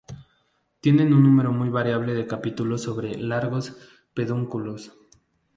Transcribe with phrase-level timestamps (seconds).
[0.79, 3.77] Tienen un número muy variable de capítulos sobre largos
[4.15, 4.97] pedúnculos.